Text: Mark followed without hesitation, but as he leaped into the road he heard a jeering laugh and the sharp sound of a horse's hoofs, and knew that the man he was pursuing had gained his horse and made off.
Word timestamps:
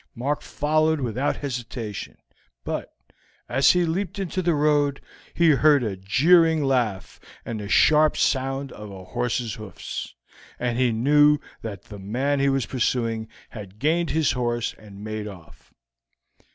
Mark 0.15 0.41
followed 0.41 0.99
without 0.99 1.35
hesitation, 1.37 2.17
but 2.63 2.91
as 3.47 3.73
he 3.73 3.85
leaped 3.85 4.17
into 4.17 4.41
the 4.41 4.55
road 4.55 4.99
he 5.35 5.49
heard 5.51 5.83
a 5.83 5.95
jeering 5.95 6.63
laugh 6.63 7.19
and 7.45 7.59
the 7.59 7.69
sharp 7.69 8.17
sound 8.17 8.71
of 8.71 8.89
a 8.89 9.03
horse's 9.03 9.53
hoofs, 9.53 10.15
and 10.57 11.03
knew 11.03 11.37
that 11.61 11.83
the 11.83 11.99
man 11.99 12.39
he 12.39 12.49
was 12.49 12.65
pursuing 12.65 13.27
had 13.49 13.77
gained 13.77 14.09
his 14.09 14.31
horse 14.31 14.73
and 14.79 15.03
made 15.03 15.27
off. 15.27 15.71